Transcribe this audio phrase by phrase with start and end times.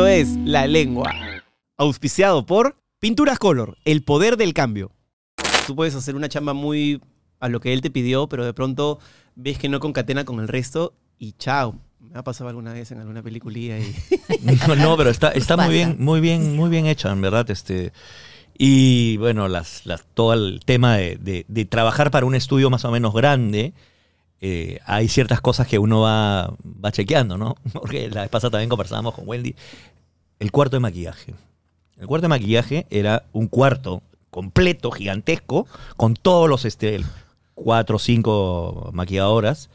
[0.00, 1.12] Esto es La Lengua.
[1.76, 4.92] Auspiciado por Pinturas Color, el poder del cambio.
[5.66, 7.02] Tú puedes hacer una chamba muy
[7.38, 8.98] a lo que él te pidió, pero de pronto
[9.34, 11.76] ves que no concatena con el resto y chao.
[11.98, 13.94] Me ha pasado alguna vez en alguna peliculilla y...
[14.66, 17.50] No, no, pero está, está muy bien, muy bien, muy bien hecha, en verdad.
[17.50, 17.92] Este,
[18.56, 22.86] y bueno, las, las- todo el tema de, de- de trabajar para un estudio más
[22.86, 23.74] o menos grande,
[24.40, 27.56] eh, hay ciertas cosas que uno va, va chequeando, ¿no?
[27.72, 29.54] Porque la vez pasada también conversábamos con Wendy.
[30.38, 31.34] El cuarto de maquillaje.
[31.98, 35.66] El cuarto de maquillaje era un cuarto completo, gigantesco,
[35.96, 37.02] con todos los este,
[37.54, 39.68] cuatro o cinco maquilladoras.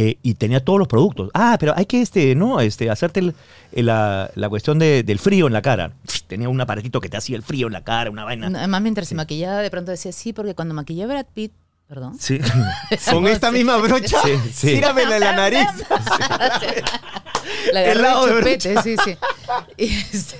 [0.00, 1.28] eh, y tenía todos los productos.
[1.34, 2.60] Ah, pero hay que este, ¿no?
[2.60, 3.34] Este, hacerte el-
[3.72, 5.90] el- la, la cuestión de- del frío en la cara.
[6.28, 8.46] Tenía un aparatito que te hacía el frío en la cara, una vaina.
[8.46, 11.50] Además, mientras se maquillaba, de pronto decía sí, porque cuando maquillé a Brad Pitt,
[11.88, 12.16] perdón.
[12.20, 12.38] Sí.
[13.10, 14.66] Con esta misma brocha, Sí, sí.
[14.74, 15.68] tíramela en la nariz.
[17.72, 19.16] La El lado de chupete, sí, sí.
[19.78, 20.36] Y, este,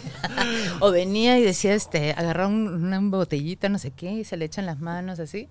[0.80, 4.44] o venía y decía, este, agarraba un- una botellita, no sé qué, y se le
[4.44, 5.48] echan las manos así.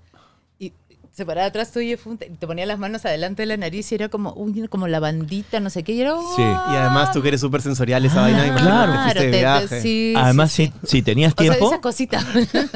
[0.60, 0.74] Y
[1.14, 3.96] se paraba atrás tuyo y te te ponía las manos adelante de la nariz y
[3.96, 5.94] era como, uy, como la bandita, no sé qué.
[5.94, 6.42] Y era, Sí.
[6.42, 8.92] Y además tú que eres súper sensorial esa vaina, imagínate claro.
[8.94, 9.82] que fuiste de te- te- viaje.
[9.82, 10.88] sí, Además, sí, si, sí.
[10.88, 12.26] si tenías O sea, tiempo, esa cosita.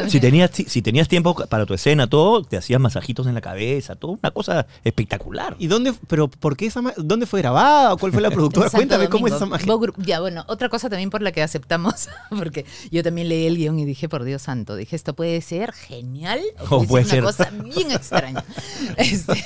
[0.08, 3.42] si tenías, si, si tenías tiempo para tu escena, todo, te hacías masajitos en la
[3.42, 5.56] cabeza, todo, una cosa espectacular.
[5.59, 7.96] ¿Y dónde, pero por qué esa dónde fue grabada?
[7.98, 8.70] ¿Cuál fue la productora?
[8.70, 9.72] Cuéntame cómo es esa magia.
[9.98, 13.80] Ya, bueno, otra cosa también por la que aceptamos, porque yo también leí el guion
[13.80, 17.20] y dije, por Dios santo, dije, esto puede ser genial o O puede, puede ser
[17.24, 18.20] una cosa bien extraña.
[18.97, 19.44] Este,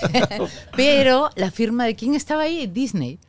[0.75, 3.19] pero la firma de quién estaba ahí, Disney.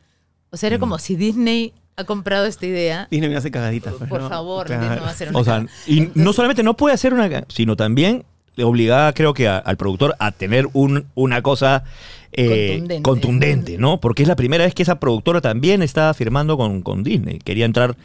[0.49, 3.07] O sea, era como si Disney ha comprado esta idea.
[3.11, 3.93] Disney me hace cagaditas.
[3.97, 4.29] pues, Por ¿no?
[4.29, 4.81] favor, Claro.
[4.81, 7.43] Disney no va a hacer una O sea, y no solamente no puede hacer una,
[7.49, 8.23] sino también
[8.55, 11.83] le obligaba, creo que, a- al productor a tener un, una cosa
[12.31, 13.03] eh, Contundente.
[13.03, 13.99] contundente, ¿no?
[13.99, 17.39] Porque es la primera vez que esa productora también estaba firmando con, con Disney.
[17.39, 17.95] Quería entrar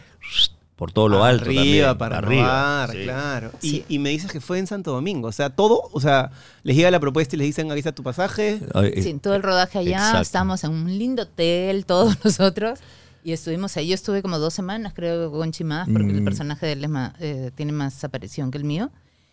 [0.82, 1.44] por todo lo alto.
[1.44, 2.42] Arriba, también, para arriba,
[2.86, 3.02] robar, sí.
[3.04, 3.50] claro.
[3.60, 3.84] Sí.
[3.88, 5.28] Y, y me dices que fue en Santo Domingo.
[5.28, 6.32] O sea, todo, o sea,
[6.64, 8.58] les llega la propuesta y les dicen, aquí está tu pasaje.
[8.74, 10.22] Eh, Sí, todo el rodaje allá, Exacto.
[10.22, 12.80] estábamos en un lindo hotel, todos nosotros,
[13.22, 13.86] y estuvimos ahí.
[13.86, 16.24] Yo estuve como dos semanas, creo, con Chimás, porque el Mm.
[16.24, 18.90] personaje de él es más, eh, tiene más aparición que el mío.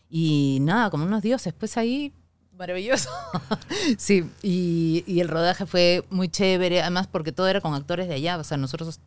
[0.07, 2.13] Y nada, como unos dioses, pues ahí,
[2.55, 3.09] maravilloso.
[3.97, 8.13] sí, y, y el rodaje fue muy chévere, además porque todo era con actores de
[8.13, 8.99] allá, o sea, nosotros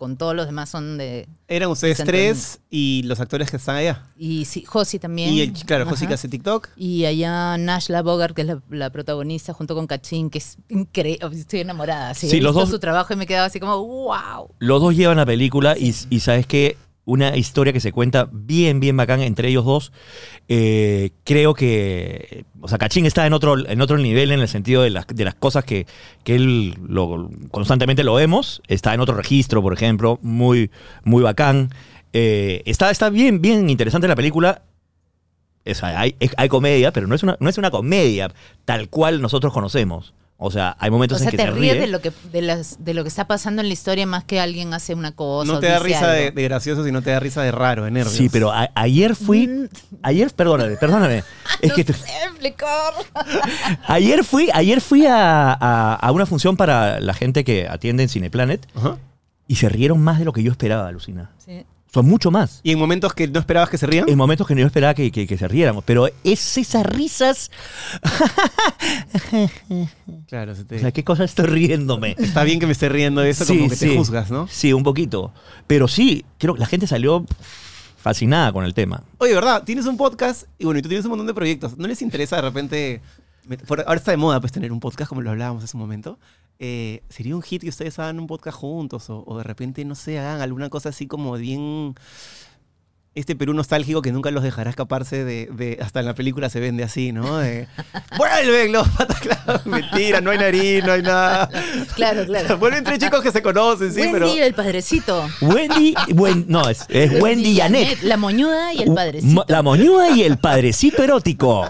[0.00, 1.28] con todos los demás son de...
[1.46, 4.02] Eran ustedes tres y los actores que están allá.
[4.16, 5.30] Y sí, Josi también.
[5.30, 6.70] Y el, claro, José que hace TikTok.
[6.74, 11.28] Y allá Nashla Bogart, que es la, la protagonista, junto con Cachín, que es increíble.
[11.38, 12.14] Estoy enamorada.
[12.14, 14.48] Sí, los dos- su trabajo y me quedaba así como, wow.
[14.58, 18.78] Los dos llevan la película y, y sabes que una historia que se cuenta bien,
[18.80, 19.92] bien bacán entre ellos dos.
[20.48, 24.82] Eh, creo que, o sea, Cachín está en otro, en otro nivel en el sentido
[24.82, 25.86] de las, de las cosas que,
[26.24, 26.76] que él
[27.50, 28.62] constantemente lo vemos.
[28.68, 30.70] Está en otro registro, por ejemplo, muy,
[31.04, 31.70] muy bacán.
[32.12, 34.62] Eh, está, está bien, bien interesante la película.
[35.64, 38.32] Es- hay, hay comedia, pero no es, una, no es una comedia
[38.64, 40.14] tal cual nosotros conocemos.
[40.42, 41.80] O sea, hay momentos O sea, en que te se ríes ríe.
[41.82, 44.40] de lo, que, de, las, de lo que está pasando en la historia más que
[44.40, 45.52] alguien hace una cosa.
[45.52, 48.14] No te da risa de, de gracioso, sino te da risa de raro, de nervios.
[48.16, 49.46] Sí, pero a- ayer fui.
[49.46, 49.68] Mm.
[50.02, 51.24] Ayer, perdóname, perdóname.
[51.60, 51.94] Es No que te-
[53.86, 58.08] ayer fui, ayer fui a, a- a una función para la gente que atiende en
[58.08, 58.66] Cineplanet
[59.46, 61.30] y se rieron más de lo que yo esperaba, Alucina.
[61.44, 61.64] Sí.
[61.92, 62.60] Son mucho más.
[62.62, 64.08] Y en momentos que no esperabas que se rían.
[64.08, 65.82] En momentos que no esperaba que, que- que se riéramos.
[65.84, 67.50] Pero es esas risas.
[70.28, 72.14] Claro, se te- O sea, ¿qué cosa estoy riéndome?
[72.18, 74.46] está bien que me esté riendo de eso, como que te juzgas, ¿no?
[74.48, 75.32] Sí, un poquito.
[75.66, 77.24] Pero sí, creo que la gente salió
[77.96, 79.02] fascinada con el tema.
[79.18, 79.62] Oye, ¿verdad?
[79.64, 81.76] Tienes un podcast y bueno, y tú tienes un montón de proyectos.
[81.76, 83.00] ¿No les interesa de repente...
[83.68, 86.18] ahora está de moda pues tener un podcast, como lo hablábamos hace un momento.
[86.62, 89.08] Eh, ¿Sería un hit que ustedes hagan un podcast juntos?
[89.10, 91.94] O, o de repente, no sé, hagan alguna cosa así como bien...
[93.12, 96.60] Este Perú nostálgico que nunca los dejará escaparse de, de- hasta en la película se
[96.60, 97.38] vende así, ¿no?
[97.38, 97.66] De,
[98.16, 99.66] ¡Vuelven los pataclavos!
[99.66, 101.50] Mentira, no hay nariz, no hay nada.
[101.96, 102.56] Claro, claro.
[102.60, 104.26] Vuelven tres chicos que se conocen, sí, Wendy, pero...
[104.30, 105.28] el padrecito.
[105.40, 108.00] Wendy, Wen- no, es, es Wendy y Annette.
[108.04, 109.44] La moñuda y el Mo- padrecito.
[109.48, 111.68] La moñuda y el padrecito erótico.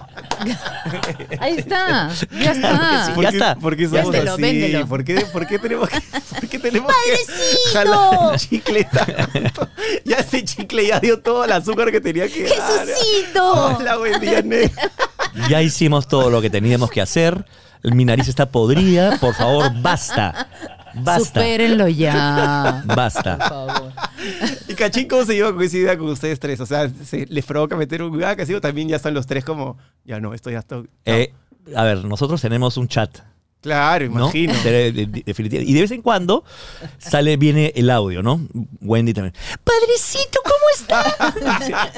[1.40, 2.10] Ahí está.
[2.40, 3.12] Ya está.
[3.14, 3.54] ¿Por Ya está.
[3.56, 4.42] ¿Por qué somos Véndelo, así?
[4.42, 4.86] véndelo.
[4.86, 6.00] ¿Por qué, por qué tenemos que,
[6.40, 9.68] por qué tenemos que jalar el chicle tanto?
[10.04, 12.86] Ya ese chicle ya dio todo el azúcar que tenía que dar.
[12.86, 13.76] ¡Jesucito!
[13.76, 14.70] Hola, buen día, Nel.
[15.48, 17.44] Ya hicimos todo lo que teníamos que hacer.
[17.82, 19.18] Mi nariz está podrida.
[19.18, 20.48] Por favor, basta.
[20.94, 21.40] Basta.
[21.40, 22.82] Supérenlo ya.
[22.86, 23.36] Por Basta.
[23.36, 23.92] favor.
[24.68, 26.60] ¿Y Cachín cómo se lleva con esa idea con ustedes tres?
[26.60, 29.78] O sea, ¿se ¿les provoca meter un casi o también ya están los tres como,
[30.04, 30.76] ya no, esto ya está...
[30.76, 30.86] no.
[31.04, 31.32] Eh,
[31.74, 33.18] a ver, nosotros tenemos un chat
[33.62, 34.20] Claro, ¿no?
[34.22, 34.54] imagino.
[34.62, 35.70] De- de- de- definitivamente.
[35.70, 36.44] Y de vez en cuando
[36.98, 38.40] sale, viene el audio, ¿no?
[38.80, 39.34] Wendy también.
[39.62, 41.14] Padrecito, ¿cómo está?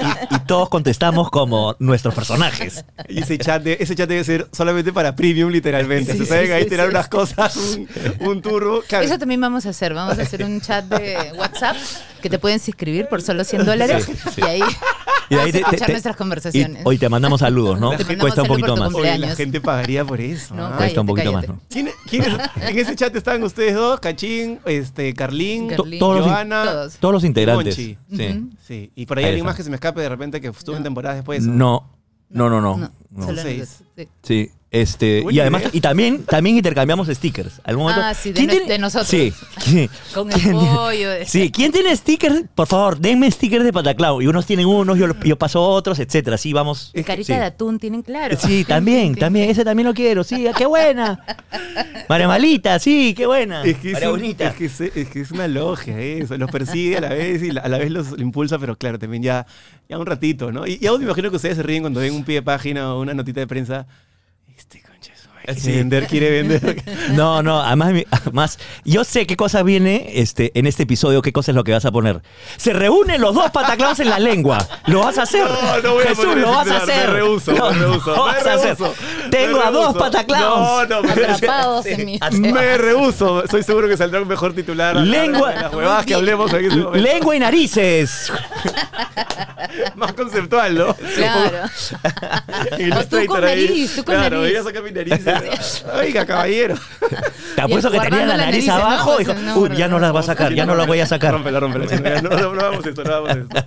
[0.29, 2.83] y, y todos contestamos como nuestros personajes.
[3.07, 6.11] Y ese chat, de- ese chat debe ser solamente para premium, literalmente.
[6.13, 6.91] Sí, Se saben sí, ahí sí, tirar sí.
[6.91, 7.87] unas cosas, un,
[8.19, 8.81] un turbo.
[8.87, 9.93] Claro, Eso también vamos a hacer.
[9.93, 11.77] Vamos a hacer un chat de WhatsApp
[12.23, 14.05] que te pueden inscribir por solo 100 dólares.
[14.05, 14.41] Sí, sí.
[14.41, 14.61] Y ahí
[15.29, 16.81] Y ahí te- escuchar te- te- nuestras Y conversaciones.
[16.85, 17.91] hoy te mandamos saludos, ¿no?
[17.95, 18.93] Te Cuesta un poquito más.
[18.93, 20.55] Oye, la gente pagaría por eso.
[20.55, 20.73] No, ¿ah?
[20.77, 21.47] Cuesta un poquito cállate.
[21.49, 21.63] más, ¿no?
[21.69, 22.25] ¿Quién- quién-
[22.61, 26.63] en ese chat estaban ustedes dos, Cachín, este, Carlín, Carlín, To- todos Joana.
[26.65, 26.97] todos.
[26.97, 27.77] Todos los integrantes.
[27.77, 27.97] Monchi.
[28.15, 28.27] Sí.
[28.37, 28.49] Ujú.
[28.67, 29.49] Sí, y por ahí Ahí alguien está.
[29.49, 30.85] más que se me escape de repente que estuvo en No.
[30.85, 31.43] temporadas después.
[31.45, 31.89] No,
[32.29, 32.77] no, no, no.
[32.77, 33.25] No, no.
[33.25, 33.59] solo Seis.
[33.59, 34.51] nosotros, sí.
[34.73, 35.71] Sí, este, Buena y además, idea.
[35.73, 37.61] y también, también intercambiamos stickers.
[37.63, 39.07] Al momento, Ah, sí, de ¿quién nos- de nosotros.
[39.07, 39.31] Sí.
[39.63, 41.09] ¿quién- Con el quién- pollo.
[41.11, 42.43] de- Sí, ¿quién tiene stickers?
[42.55, 44.23] Por favor, denme stickers de Pataclown.
[44.23, 46.35] Y unos tienen unos, yo, yo paso otros, etcétera.
[46.35, 46.91] Así vamos.
[47.05, 47.39] Carita sí.
[47.39, 48.35] de atún tienen claro.
[48.39, 51.23] Sí, también, también, ese también lo quiero, sí, qué buena.
[52.09, 53.63] María Malita, sí, qué buena.
[53.63, 54.47] Es que, es, María un- Bonita.
[54.47, 57.51] es, que es, es que es una logia eso, los persigue a la vez y
[57.51, 59.45] la- a la vez los impulsa, pero claro, también ya,
[59.87, 60.65] ya un ratito, ¿no?
[60.65, 62.93] Y, y aún me imagino que ustedes se ríen cuando ven un pie de página
[62.93, 63.85] o una notita de prensa.
[64.63, 65.13] Este concha
[65.55, 65.71] Sí.
[65.73, 66.81] vender, quiere vender.
[67.11, 71.51] No, no, además, además, yo sé qué cosa viene este, en este episodio, qué cosa
[71.51, 72.21] es lo que vas a poner.
[72.55, 74.65] Se reúnen los dos pataclowns en la lengua.
[74.87, 75.43] Lo vas a hacer.
[75.45, 77.07] No, no voy a Jesús, poner lo vas a hacer.
[77.07, 78.15] Me rehuso, me rehuso.
[78.15, 78.77] lo me vas a hacer.
[78.77, 78.95] rehuso,
[79.29, 79.95] Tengo me a dos.
[80.29, 82.19] No, no, me Atrapados en mi.
[82.39, 83.43] Me rehuso.
[83.43, 84.95] Estoy seguro que saldrá un mejor titular.
[84.95, 86.97] Lengua- De Las huevadas que hablemos en este momento.
[87.05, 88.31] Lengua y narices.
[89.95, 90.95] Más conceptual, ¿no?
[91.15, 91.69] Claro.
[92.79, 93.67] Illustrator con ahí.
[93.67, 94.57] nariz, tú con claro, nariz.
[94.57, 95.85] a sacar mi nariz.
[95.95, 96.75] Oiga, caballero.
[97.55, 99.15] Te apuesto que tenía la nariz abajo.
[99.15, 101.05] y dijo, no, uy, ya no la va a sacar, ya no la voy a
[101.05, 101.33] sacar.
[101.33, 102.21] Rómpela, rómpela.
[102.21, 103.65] No, no, no hagamos esto, no hagamos esto.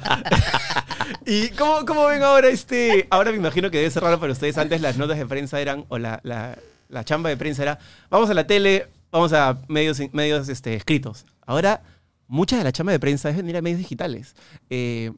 [1.25, 3.07] ¿Y cómo, cómo ven ahora este?
[3.11, 4.59] Ahora me imagino que debe ser raro para ustedes.
[4.59, 6.57] Antes las notas de prensa eran, o la, la,
[6.89, 7.79] la chamba de prensa era,
[8.11, 11.27] vamos a la tele, vamos a medios, medios este, escritos.
[11.45, 11.83] Ahora,
[12.29, 14.35] mucha de la chamba de prensa es venir a medios digitales.
[14.71, 15.13] Eh,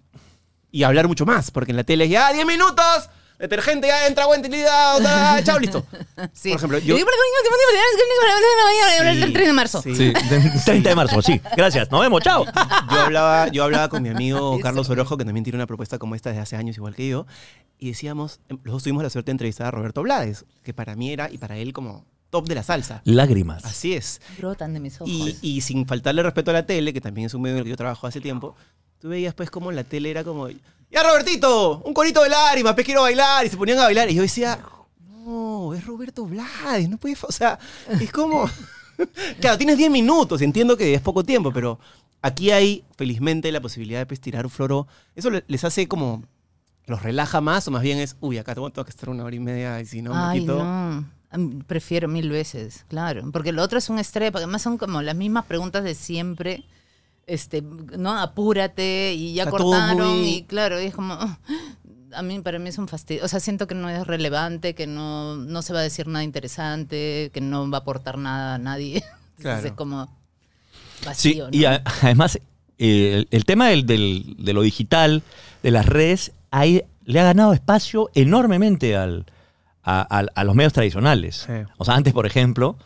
[0.70, 4.26] y hablar mucho más, porque en la tele es ya 10 minutos, detergente ya entra,
[4.26, 5.85] buen utilidad, chao, listo.
[6.32, 6.50] Sí.
[6.50, 6.97] Por ejemplo, yo-
[9.23, 9.82] El 3 de marzo.
[9.82, 9.94] Sí.
[9.94, 10.12] Sí,
[10.65, 11.41] 30 de marzo, sí.
[11.56, 12.44] Gracias, nos vemos, chao.
[12.91, 16.15] Yo hablaba, yo hablaba con mi amigo Carlos Orojo, que también tiene una propuesta como
[16.15, 17.26] esta desde hace años, igual que yo,
[17.79, 20.97] y decíamos, em, los dos tuvimos la suerte de entrevistar a Roberto Blades, que para
[20.97, 23.00] mí era y para él como top de la salsa.
[23.05, 23.65] Lágrimas.
[23.65, 24.20] Así es.
[24.38, 25.09] Brotan de mis ojos.
[25.11, 27.65] Y, y sin faltarle respeto a la tele, que también es un medio en el
[27.65, 28.55] que yo trabajo hace tiempo,
[29.00, 32.85] tú veías pues como la tele era como, ya Robertito, un corito de lágrimas, pues
[32.87, 34.59] quiero bailar, y se ponían a bailar, y yo decía,
[35.25, 37.59] no, es Roberto Blades, no puede, fa- o sea,
[38.00, 38.49] es como,
[39.41, 41.79] claro, tienes 10 minutos, entiendo que es poco tiempo, pero
[42.23, 46.25] aquí hay felizmente la posibilidad de pues, tirar un floro, eso le- les hace como,
[46.87, 49.37] los relaja más, o más bien es, uy, acá tengo tengo que estar una hora
[49.37, 50.65] y media, y si no, me Ay, quito...
[50.65, 51.19] no.
[51.67, 53.31] Prefiero mil veces, claro.
[53.31, 56.65] Porque lo otro es un estrés, porque además son como las mismas preguntas de siempre.
[57.29, 58.19] Este, ¿no?
[58.19, 60.19] Apúrate y ya cortaron.
[60.21, 61.17] muy- Y claro, y es como.
[62.17, 63.23] A mí, para mí es un fastidio.
[63.23, 66.25] O sea, siento que no es relevante, que no, no se va a decir nada
[66.25, 68.95] interesante, que no va a aportar nada a nadie.
[69.37, 69.67] Entonces Claro.
[69.67, 70.07] es como
[71.01, 71.69] Sí, vacío, y ¿no?
[71.69, 72.37] a- además,
[72.79, 75.23] eh, el, el tema del, del- de lo digital,
[75.63, 79.27] de las redes, ahí le ha ganado espacio enormemente al,
[79.83, 81.44] a, al- a los medios tradicionales.
[81.47, 81.53] Sí.
[81.77, 82.79] O sea, antes, por ejemplo,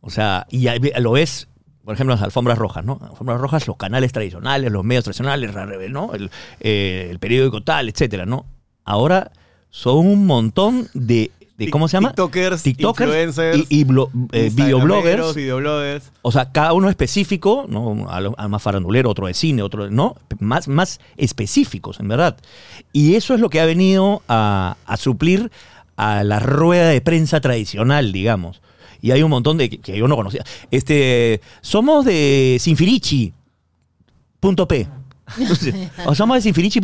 [0.00, 0.68] o sea, y
[1.00, 1.48] lo ves,
[1.84, 2.98] por ejemplo, las alfombras rojas, ¿no?
[3.02, 5.52] Alfombras rojas, los canales tradicionales, los medios tradicionales,
[5.90, 6.14] ¿no?
[6.14, 8.46] El, eh, el periódico tal, etcétera, ¿no?
[8.84, 9.30] Ahora
[9.70, 12.08] son un montón de, de ¿cómo se llama?
[12.10, 15.34] TikTokers, TikTokers influencers, y, y blo- eh, videobloggers.
[15.34, 16.10] videobloggers.
[16.22, 18.08] O sea, cada uno específico, ¿no?
[18.10, 20.16] Al, al más farandulero, otro de cine, otro de, ¿no?
[20.40, 22.36] Más, más específicos, en verdad.
[22.92, 25.50] Y eso es lo que ha venido a, a suplir
[25.96, 28.60] a la rueda de prensa tradicional, digamos.
[29.02, 30.44] Y hay un montón de que, yo no conocía.
[30.70, 33.34] Este, somos de Sinfirichi.
[34.38, 34.88] Punto P.
[36.06, 36.80] o somos de Sinfirichi.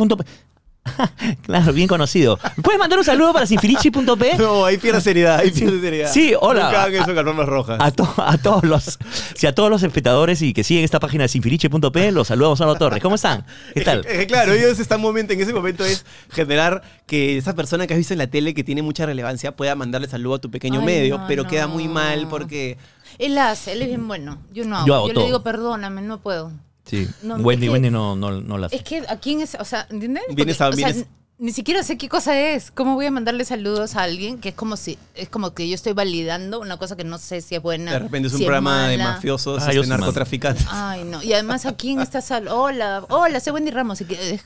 [1.42, 2.38] Claro, bien conocido.
[2.56, 4.34] ¿Me ¿Puedes mandar un saludo para Sinfirichi.p?
[4.38, 6.12] No, ahí pierde seriedad, ahí pierde seriedad.
[6.12, 6.64] Sí, hola.
[6.64, 7.78] Nunca hagan eso con rojas.
[7.80, 8.98] A, to- a todos los
[9.34, 12.66] si a todos los espectadores y que siguen esta página de sinfiriche.p, los saludamos a
[12.66, 13.02] los Torres.
[13.02, 13.44] ¿Cómo están?
[13.74, 14.04] ¿Qué tal?
[14.26, 18.14] Claro, ellos están momento, en ese momento es generar que esa persona que has visto
[18.14, 21.18] en la tele que tiene mucha relevancia pueda mandarle saludo a tu pequeño Ay, medio,
[21.18, 21.48] no, pero no.
[21.48, 22.76] queda muy mal porque
[23.18, 24.38] Él hace, él es bien bueno.
[24.52, 25.08] Yo no hago.
[25.08, 26.52] Yo le digo, perdóname, no puedo.
[26.88, 27.06] Sí.
[27.22, 28.72] No, Wendy, es que- Wendy no, no, no las.
[28.72, 30.24] Es que aquí en ese, o sea, ¿entiendes?
[30.34, 31.06] Vienes Porque, a- o sea, vienes-
[31.40, 32.72] ni siquiera sé qué cosa es.
[32.72, 35.76] ¿Cómo voy a mandarle saludos a alguien que es como si es como que yo
[35.76, 37.92] estoy validando una cosa que no sé si es buena?
[37.92, 40.66] De repente es un si programa de mafiosos, Ah, yo este, narcotraficantes.
[40.68, 41.22] Ay, no.
[41.22, 44.00] Y además aquí en esta sala, hola, hola, soy Wendy Ramos.
[44.00, 44.42] Y que es,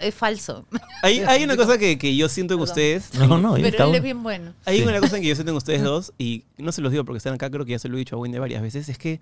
[0.00, 0.64] es falso.
[1.02, 2.70] Hay, hay una cosa que, que yo siento en Perdón.
[2.70, 3.12] ustedes.
[3.12, 4.54] No, no, Pero él es bien bueno.
[4.64, 4.84] Hay Sí.
[4.84, 7.34] una cosa que yo siento en ustedes dos, y no se los digo porque están
[7.34, 9.20] acá, creo que ya se lo he dicho a Wendy varias veces, es que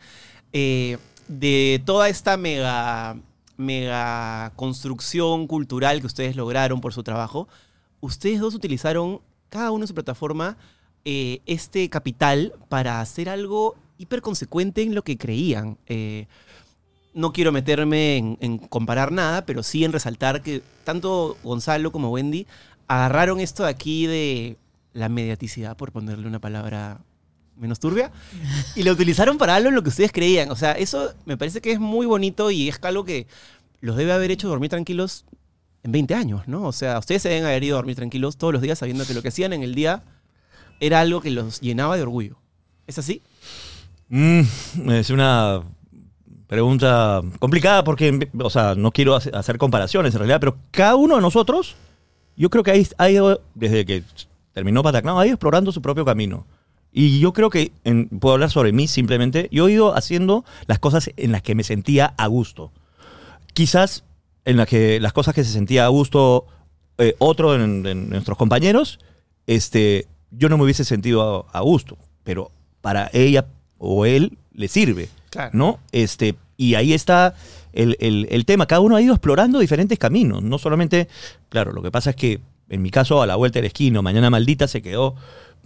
[0.53, 0.97] eh,
[1.31, 3.17] de toda esta mega,
[3.57, 7.47] mega construcción cultural que ustedes lograron por su trabajo,
[8.01, 10.59] ustedes dos utilizaron, cada uno en su plataforma,
[11.05, 15.79] eh, este capital para hacer algo hiper consecuente en lo que creían.
[15.87, 16.27] Eh,
[17.15, 22.11] no quiero meterme en, en comparar nada, pero sí en resaltar que tanto Gonzalo como
[22.11, 22.49] Wendy
[22.89, 24.57] agarraron esto de aquí de
[24.95, 27.01] la mediaticidad, por ponerle una palabra
[27.61, 28.11] menos turbia,
[28.75, 30.51] y lo utilizaron para algo en lo que ustedes creían.
[30.51, 33.27] O sea, eso me parece que es muy bonito y es algo que
[33.81, 35.25] los debe haber hecho dormir tranquilos
[35.83, 36.65] en 20 años, ¿no?
[36.65, 39.15] O sea, ustedes se deben haber ido a dormir tranquilos todos los días sabiendo que
[39.15, 40.03] lo que hacían en el día
[40.81, 42.37] era algo que los llenaba de orgullo.
[42.87, 43.23] ¿Es así?
[44.09, 44.41] Mm,
[44.91, 45.63] es una
[46.47, 51.17] pregunta complicada porque, o sea, no quiero hace- hacer comparaciones en realidad, pero cada uno
[51.17, 51.77] de nosotros,
[52.37, 54.03] yo creo que ha ido, desde que
[54.53, 56.47] terminó Patacnao, ha ido explorando su propio camino.
[56.93, 60.79] Y yo creo que, en- puedo hablar sobre mí simplemente, yo he ido haciendo las
[60.79, 62.73] cosas en las que me sentía a gusto.
[63.55, 64.05] Quizás
[64.45, 66.47] en las que las cosas que se sentía a gusto
[66.99, 68.99] eh, otro de, de nuestros compañeros,
[69.47, 73.47] este, yo no me hubiese sentido a, a gusto, pero para ella
[73.79, 75.51] o él le sirve, Claro.
[75.55, 75.79] ¿no?
[75.93, 77.35] Este, y ahí está
[77.73, 78.67] el, el- el tema.
[78.67, 81.09] Cada uno ha ido explorando diferentes caminos, no solamente,
[81.49, 84.31] claro, lo que pasa es que en mi caso a la vuelta del esquino, Mañana
[84.31, 85.15] Maldita se quedó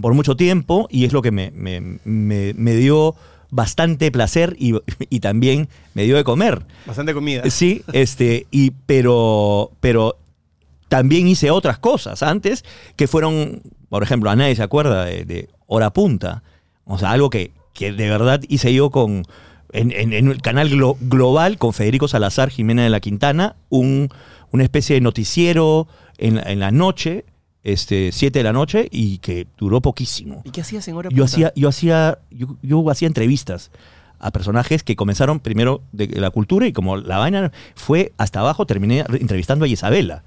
[0.01, 3.15] por mucho tiempo y es lo que me, me- me- me dio
[3.51, 4.75] bastante placer y,
[5.11, 6.63] y también me dio de comer.
[6.87, 7.49] Bastante comida.
[7.51, 10.17] Sí, este, y, pero, pero
[10.89, 12.65] también hice otras cosas antes
[12.97, 16.43] que fueron, por ejemplo, a nadie se acuerda de, de Hora Punta.
[16.85, 19.25] O sea, algo que, que de verdad hice yo con.
[19.73, 24.09] En, en- en el canal glo- global con Federico Salazar Jimena de la Quintana, un,
[24.53, 27.25] una especie de noticiero en, en la noche,
[27.65, 30.43] este, 7 de la noche, y que duró poquísimo.
[30.45, 31.25] ¿Y qué hacías en hora Yo punta?
[31.25, 33.71] hacía, yo hacía, yo, yo hacía entrevistas
[34.21, 38.65] a personajes que comenzaron primero de la cultura y como la vaina fue hasta abajo,
[38.65, 40.23] terminé entrevistando a Isabela.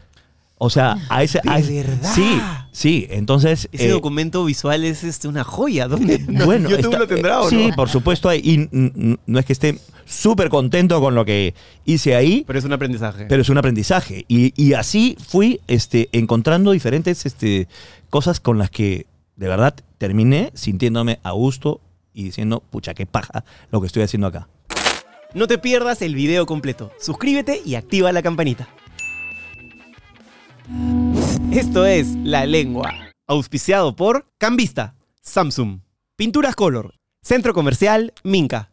[0.60, 1.40] O sea, a ese...
[1.44, 2.12] ¿De a ese- verdad?
[2.16, 3.08] Sí, sí.
[3.12, 3.70] Entonces...
[3.72, 5.88] Ese eh, documento visual es este, una joya.
[5.88, 6.18] ¿Dónde?
[6.46, 7.76] bueno, YouTube está- lo tendrá o Sí, no?
[7.76, 8.28] por supuesto.
[8.30, 11.54] hay- Y no es que esté súper contento con lo que
[11.86, 13.26] hice ahí, Pero es un aprendizaje.
[13.26, 14.26] pero es un aprendizaje.
[14.28, 17.68] Y, y así fui este, encontrando diferentes este,
[18.10, 21.82] cosas con las que de verdad terminé sintiéndome a gusto
[22.14, 24.48] y diciendo, pucha, qué paja lo que estoy haciendo acá.
[25.36, 26.92] No te pierdas el video completo.
[27.00, 28.68] Suscríbete y activa la campanita.
[31.52, 32.94] Esto es La Lengua,
[33.26, 35.80] auspiciado por Cambista, Samsung,
[36.18, 38.72] Pinturas Color, Centro Comercial Minca.